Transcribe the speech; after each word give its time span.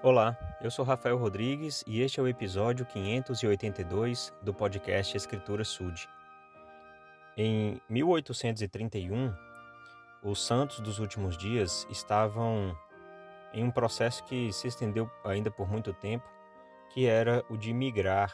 Olá, 0.00 0.38
eu 0.60 0.70
sou 0.70 0.84
Rafael 0.84 1.18
Rodrigues 1.18 1.82
e 1.84 2.00
este 2.02 2.20
é 2.20 2.22
o 2.22 2.28
episódio 2.28 2.86
582 2.86 4.32
do 4.40 4.54
podcast 4.54 5.16
Escritura 5.16 5.64
Sud. 5.64 6.08
Em 7.36 7.82
1831, 7.90 9.34
os 10.22 10.40
santos 10.40 10.78
dos 10.78 11.00
últimos 11.00 11.36
dias 11.36 11.84
estavam 11.90 12.78
em 13.52 13.64
um 13.64 13.72
processo 13.72 14.22
que 14.22 14.52
se 14.52 14.68
estendeu 14.68 15.10
ainda 15.24 15.50
por 15.50 15.68
muito 15.68 15.92
tempo, 15.92 16.24
que 16.90 17.06
era 17.06 17.44
o 17.50 17.56
de 17.56 17.72
migrar, 17.72 18.32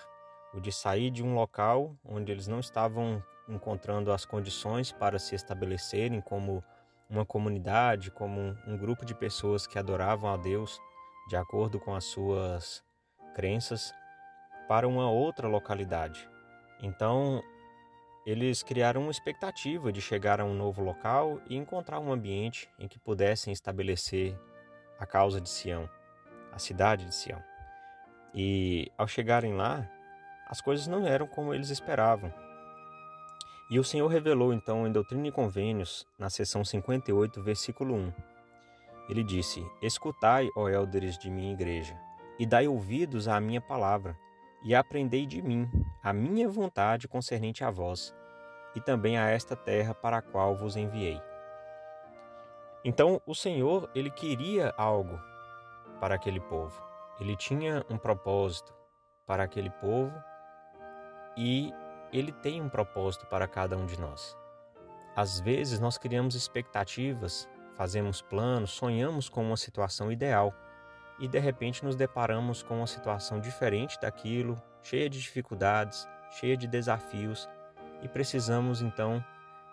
o 0.52 0.60
de 0.60 0.70
sair 0.70 1.10
de 1.10 1.24
um 1.24 1.34
local 1.34 1.96
onde 2.04 2.30
eles 2.30 2.46
não 2.46 2.60
estavam 2.60 3.24
encontrando 3.48 4.12
as 4.12 4.26
condições 4.26 4.92
para 4.92 5.18
se 5.18 5.34
estabelecerem 5.34 6.20
como 6.20 6.62
uma 7.08 7.24
comunidade, 7.24 8.10
como 8.10 8.54
um 8.66 8.76
grupo 8.76 9.02
de 9.06 9.14
pessoas 9.14 9.66
que 9.66 9.78
adoravam 9.78 10.30
a 10.30 10.36
Deus 10.36 10.78
de 11.28 11.36
acordo 11.36 11.78
com 11.80 11.94
as 11.94 12.04
suas 12.04 12.82
crenças, 13.34 13.92
para 14.68 14.88
uma 14.88 15.10
outra 15.10 15.48
localidade. 15.48 16.28
Então, 16.80 17.42
eles 18.26 18.62
criaram 18.62 19.02
uma 19.02 19.10
expectativa 19.10 19.92
de 19.92 20.00
chegar 20.00 20.40
a 20.40 20.44
um 20.44 20.54
novo 20.54 20.82
local 20.82 21.40
e 21.48 21.56
encontrar 21.56 22.00
um 22.00 22.12
ambiente 22.12 22.68
em 22.78 22.88
que 22.88 22.98
pudessem 22.98 23.52
estabelecer 23.52 24.38
a 24.98 25.06
causa 25.06 25.40
de 25.40 25.48
Sião, 25.48 25.88
a 26.52 26.58
cidade 26.58 27.04
de 27.04 27.14
Sião. 27.14 27.42
E 28.34 28.90
ao 28.96 29.06
chegarem 29.06 29.54
lá, 29.54 29.88
as 30.48 30.60
coisas 30.60 30.86
não 30.86 31.06
eram 31.06 31.26
como 31.26 31.52
eles 31.52 31.70
esperavam. 31.70 32.32
E 33.70 33.78
o 33.78 33.84
Senhor 33.84 34.08
revelou 34.08 34.52
então 34.52 34.86
em 34.86 34.92
Doutrina 34.92 35.26
e 35.28 35.32
Convênios, 35.32 36.06
na 36.18 36.30
seção 36.30 36.64
58, 36.64 37.42
versículo 37.42 37.94
1. 37.94 38.33
Ele 39.08 39.22
disse: 39.22 39.66
Escutai, 39.82 40.48
ó 40.56 40.68
élderes 40.68 41.18
de 41.18 41.30
minha 41.30 41.52
igreja, 41.52 41.98
e 42.38 42.46
dai 42.46 42.66
ouvidos 42.66 43.28
à 43.28 43.40
minha 43.40 43.60
palavra, 43.60 44.18
e 44.62 44.74
aprendei 44.74 45.26
de 45.26 45.42
mim 45.42 45.70
a 46.02 46.12
minha 46.12 46.48
vontade 46.48 47.06
concernente 47.06 47.62
a 47.62 47.70
vós, 47.70 48.14
e 48.74 48.80
também 48.80 49.18
a 49.18 49.28
esta 49.28 49.54
terra 49.54 49.94
para 49.94 50.18
a 50.18 50.22
qual 50.22 50.56
vos 50.56 50.76
enviei. 50.76 51.20
Então, 52.84 53.20
o 53.26 53.34
Senhor, 53.34 53.90
ele 53.94 54.10
queria 54.10 54.74
algo 54.76 55.18
para 56.00 56.14
aquele 56.14 56.40
povo. 56.40 56.82
Ele 57.18 57.34
tinha 57.34 57.84
um 57.88 57.96
propósito 57.96 58.74
para 59.26 59.42
aquele 59.42 59.70
povo 59.70 60.12
e 61.36 61.72
ele 62.12 62.30
tem 62.30 62.60
um 62.60 62.68
propósito 62.68 63.26
para 63.26 63.48
cada 63.48 63.76
um 63.76 63.86
de 63.86 63.98
nós. 63.98 64.36
Às 65.16 65.40
vezes 65.40 65.80
nós 65.80 65.96
criamos 65.96 66.34
expectativas, 66.34 67.48
fazemos 67.76 68.22
planos, 68.22 68.70
sonhamos 68.70 69.28
com 69.28 69.42
uma 69.42 69.56
situação 69.56 70.10
ideal 70.10 70.54
e 71.18 71.28
de 71.28 71.38
repente 71.38 71.84
nos 71.84 71.96
deparamos 71.96 72.62
com 72.62 72.78
uma 72.78 72.86
situação 72.86 73.40
diferente 73.40 74.00
daquilo, 74.00 74.60
cheia 74.82 75.08
de 75.08 75.20
dificuldades, 75.20 76.08
cheia 76.30 76.56
de 76.56 76.66
desafios 76.66 77.48
e 78.02 78.08
precisamos 78.08 78.82
então 78.82 79.24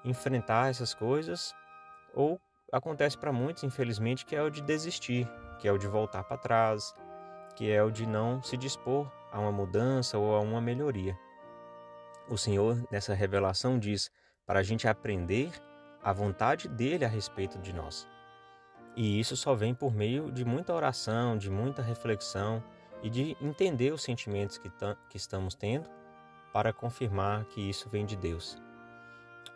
enfrentar 0.03 0.69
essas 0.69 0.93
coisas 0.93 1.55
ou 2.13 2.39
acontece 2.71 3.17
para 3.17 3.31
muitos, 3.31 3.63
infelizmente, 3.63 4.25
que 4.25 4.35
é 4.35 4.41
o 4.41 4.49
de 4.49 4.61
desistir, 4.61 5.27
que 5.59 5.67
é 5.67 5.71
o 5.71 5.77
de 5.77 5.87
voltar 5.87 6.23
para 6.23 6.37
trás, 6.37 6.93
que 7.55 7.69
é 7.69 7.83
o 7.83 7.91
de 7.91 8.05
não 8.05 8.41
se 8.41 8.55
dispor 8.55 9.11
a 9.31 9.39
uma 9.39 9.51
mudança 9.51 10.17
ou 10.17 10.35
a 10.35 10.39
uma 10.39 10.61
melhoria. 10.61 11.17
O 12.29 12.37
Senhor, 12.37 12.81
nessa 12.89 13.13
revelação, 13.13 13.77
diz 13.77 14.09
para 14.45 14.59
a 14.59 14.63
gente 14.63 14.87
aprender 14.87 15.51
a 16.03 16.11
vontade 16.11 16.67
dele 16.67 17.05
a 17.05 17.07
respeito 17.07 17.57
de 17.59 17.73
nós. 17.73 18.07
E 18.95 19.19
isso 19.19 19.37
só 19.37 19.53
vem 19.53 19.73
por 19.73 19.93
meio 19.93 20.31
de 20.31 20.43
muita 20.43 20.73
oração, 20.73 21.37
de 21.37 21.49
muita 21.49 21.81
reflexão 21.81 22.63
e 23.01 23.09
de 23.09 23.37
entender 23.41 23.93
os 23.93 24.03
sentimentos 24.03 24.57
que, 24.57 24.69
que 25.09 25.17
estamos 25.17 25.55
tendo 25.55 25.89
para 26.51 26.73
confirmar 26.73 27.45
que 27.45 27.61
isso 27.61 27.89
vem 27.89 28.05
de 28.05 28.15
Deus. 28.15 28.61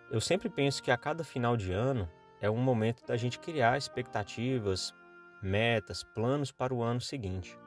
Eu 0.10 0.22
sempre 0.22 0.50
penso 0.50 0.82
que 0.82 0.92
a 0.92 0.98
cada 0.98 1.24
final 1.24 1.58
de 1.58 1.74
ano 1.74 2.10
é 2.40 2.50
um 2.50 2.58
momento 2.58 3.06
da 3.06 3.18
gente 3.18 3.40
criar 3.40 3.78
expectativas, 3.78 4.94
metas, 5.42 6.04
planos 6.04 6.52
para 6.52 6.74
o 6.74 6.82
ano 6.82 7.02
seguinte. 7.02 7.58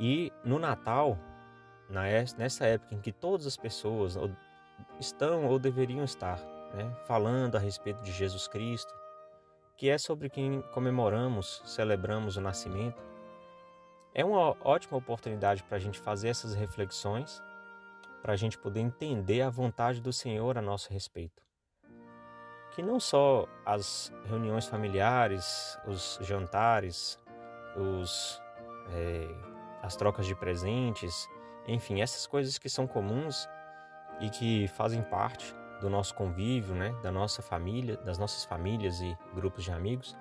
E 0.00 0.32
no 0.44 0.58
Natal, 0.58 1.18
nessa 2.38 2.66
época 2.66 2.94
em 2.94 3.00
que 3.00 3.12
todas 3.12 3.46
as 3.46 3.56
pessoas 3.56 4.16
estão 4.98 5.46
ou 5.46 5.58
deveriam 5.58 6.02
estar 6.04 6.40
né, 6.74 6.92
falando 7.06 7.56
a 7.56 7.58
respeito 7.58 8.02
de 8.02 8.12
Jesus 8.12 8.48
Cristo, 8.48 8.92
que 9.76 9.88
é 9.88 9.96
sobre 9.96 10.28
quem 10.28 10.60
comemoramos, 10.72 11.62
celebramos 11.64 12.36
o 12.36 12.40
nascimento, 12.40 13.02
é 14.12 14.24
uma 14.24 14.56
ótima 14.60 14.98
oportunidade 14.98 15.62
para 15.64 15.76
a 15.76 15.80
gente 15.80 15.98
fazer 15.98 16.28
essas 16.28 16.54
reflexões, 16.54 17.42
para 18.22 18.32
a 18.32 18.36
gente 18.36 18.58
poder 18.58 18.80
entender 18.80 19.42
a 19.42 19.50
vontade 19.50 20.00
do 20.00 20.12
Senhor 20.12 20.56
a 20.56 20.62
nosso 20.62 20.92
respeito. 20.92 21.42
Que 22.72 22.82
não 22.82 22.98
só 22.98 23.46
as 23.64 24.12
reuniões 24.24 24.66
familiares, 24.66 25.78
os 25.86 26.18
jantares, 26.22 27.20
os, 27.76 28.40
é, 28.90 29.28
as 29.82 29.96
trocas 29.96 30.26
de 30.26 30.34
presentes, 30.34 31.28
enfim, 31.66 32.00
essas 32.00 32.26
coisas 32.26 32.58
que 32.58 32.68
são 32.68 32.86
comuns 32.86 33.48
e 34.20 34.30
que 34.30 34.68
fazem 34.68 35.02
parte 35.02 35.54
do 35.84 35.90
nosso 35.90 36.14
convívio, 36.14 36.74
né, 36.74 36.96
da 37.02 37.12
nossa 37.12 37.42
família, 37.42 37.98
das 37.98 38.16
nossas 38.16 38.42
famílias 38.46 39.02
e 39.02 39.14
grupos 39.34 39.64
de 39.64 39.70
amigos, 39.70 40.16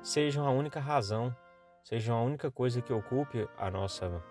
sejam 0.00 0.46
a 0.46 0.50
única 0.50 0.78
razão, 0.78 1.34
sejam 1.82 2.16
a 2.16 2.22
única 2.22 2.52
coisa 2.52 2.80
que 2.80 2.92
ocupe 2.92 3.48
a 3.58 3.68
nossa 3.68 4.22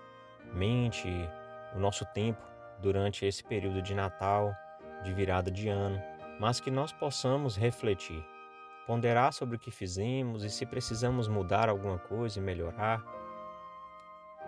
mente, 0.53 1.09
o 1.75 1.79
nosso 1.79 2.05
tempo 2.05 2.41
durante 2.79 3.25
esse 3.25 3.43
período 3.43 3.81
de 3.81 3.93
Natal, 3.93 4.55
de 5.03 5.13
virada 5.13 5.51
de 5.51 5.67
ano, 5.67 6.01
mas 6.39 6.61
que 6.61 6.71
nós 6.71 6.93
possamos 6.93 7.57
refletir, 7.57 8.25
ponderar 8.85 9.33
sobre 9.33 9.57
o 9.57 9.59
que 9.59 9.71
fizemos 9.71 10.45
e 10.45 10.49
se 10.49 10.65
precisamos 10.65 11.27
mudar 11.27 11.67
alguma 11.67 11.97
coisa 11.97 12.39
e 12.39 12.41
melhorar, 12.41 13.03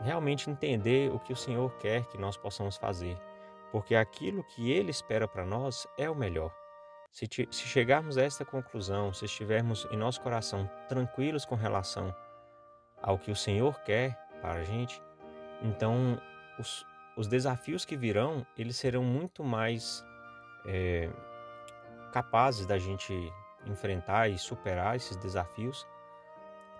realmente 0.04 0.50
entender 0.50 1.12
o 1.12 1.20
que 1.20 1.34
o 1.34 1.36
Senhor 1.36 1.70
quer 1.80 2.06
que 2.06 2.18
nós 2.18 2.38
possamos 2.38 2.78
fazer, 2.78 3.18
porque 3.72 3.96
aquilo 3.96 4.44
que 4.44 4.72
Ele 4.72 4.92
espera 4.92 5.28
para 5.28 5.46
nós 5.46 5.88
é 5.98 6.10
o 6.10 6.16
melhor. 6.16 6.54
Se, 7.12 7.28
te, 7.28 7.48
se, 7.52 7.64
chegarmos 7.64 8.18
a 8.18 8.24
esta 8.24 8.46
conclusão, 8.46 9.12
se 9.12 9.26
estivermos 9.26 9.88
em 9.92 9.98
nosso 9.98 10.22
coração 10.22 10.70
tranquilos 10.88 11.44
com 11.44 11.56
relação 11.56 12.16
ao 13.02 13.18
que 13.18 13.32
o 13.32 13.36
Senhor 13.36 13.80
quer 13.82 14.16
para 14.42 14.60
a 14.60 14.64
gente, 14.64 15.02
então 15.62 16.22
os, 16.60 16.86
os 17.18 17.28
desafios 17.28 17.84
que 17.84 17.98
virão, 17.98 18.46
eles 18.58 18.78
serão 18.78 19.04
muito 19.04 19.44
mais 19.44 20.06
é, 20.66 21.10
capazes 22.12 22.66
da 22.66 22.78
gente 22.78 23.14
enfrentar 23.66 24.30
e 24.30 24.38
superar 24.38 24.96
esses 24.96 25.18
desafios, 25.18 25.88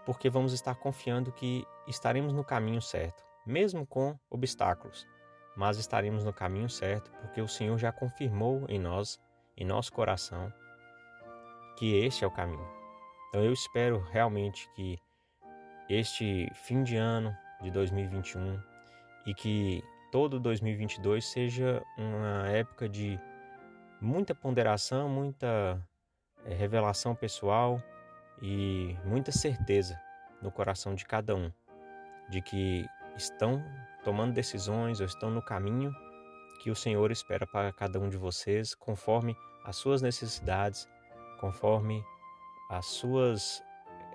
porque 0.06 0.30
vamos 0.30 0.54
estar 0.54 0.76
confiando 0.76 1.32
que 1.32 1.66
estaremos 1.88 2.34
no 2.34 2.44
caminho 2.44 2.82
certo, 2.82 3.24
mesmo 3.46 3.86
com 3.86 4.18
obstáculos, 4.30 5.08
mas 5.60 5.78
estaremos 5.78 6.24
no 6.24 6.32
caminho 6.32 6.70
certo 6.70 7.12
porque 7.20 7.42
o 7.42 7.48
Senhor 7.48 7.78
já 7.78 7.92
confirmou 7.92 8.66
em 8.70 8.80
nós, 8.80 9.20
em 9.58 9.66
nosso 9.66 9.92
coração, 9.92 10.54
que 11.76 11.98
este 11.98 12.24
é 12.24 12.28
o 12.28 12.32
caminho. 12.32 12.66
Então 13.28 13.44
eu 13.44 13.52
espero 13.52 14.00
realmente 14.10 14.70
que 14.74 14.98
este 15.90 16.50
fim 16.54 16.82
de 16.82 16.96
ano 16.96 17.36
de 17.62 17.70
2021 17.72 18.58
e 19.26 19.34
que 19.34 19.84
todo 20.14 20.40
2022 20.40 21.26
seja 21.26 21.84
uma 21.98 22.48
época 22.48 22.88
de 22.88 23.20
muita 24.00 24.34
ponderação, 24.34 25.10
muita 25.10 25.86
é, 26.46 26.54
revelação 26.54 27.14
pessoal 27.14 27.84
e 28.42 28.96
muita 29.04 29.34
certeza 29.34 30.00
no 30.42 30.54
coração 30.54 30.96
de 30.96 31.04
cada 31.04 31.36
um 31.36 31.52
de 32.30 32.42
que 32.42 32.86
estão 33.18 33.62
tomando 34.04 34.34
decisões 34.34 35.00
ou 35.00 35.06
estão 35.06 35.30
no 35.30 35.42
caminho 35.42 35.94
que 36.60 36.70
o 36.70 36.76
Senhor 36.76 37.10
espera 37.12 37.48
para 37.48 37.72
cada 37.72 38.00
um 38.00 38.10
de 38.10 38.18
vocês, 38.18 38.76
conforme 38.76 39.36
as 39.64 39.78
suas 39.78 40.02
necessidades, 40.02 40.88
conforme 41.40 42.04
as 42.70 42.86
suas 42.86 43.64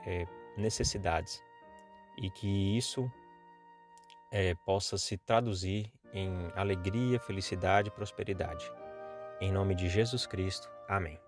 é, 0.07 0.27
necessidades, 0.57 1.43
e 2.19 2.31
que 2.31 2.77
isso 2.77 3.11
é, 4.31 4.55
possa 4.67 4.97
se 4.99 5.17
traduzir 5.17 5.91
em 6.13 6.51
alegria, 6.55 7.19
felicidade 7.19 7.89
e 7.89 7.93
prosperidade. 7.93 8.71
Em 9.41 9.51
nome 9.51 9.75
de 9.75 9.89
Jesus 9.89 10.27
Cristo. 10.27 10.69
Amém. 10.89 11.24